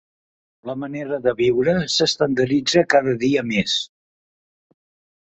[0.69, 3.81] La manera de viure s'estandarditza cada dia més.